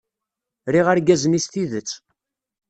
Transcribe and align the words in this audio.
Riɣ 0.73 0.87
argaz-nni 0.91 1.41
s 1.43 1.45
tidet. 1.51 1.89